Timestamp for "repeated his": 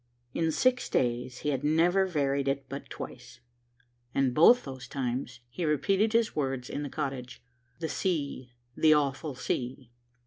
5.63-6.35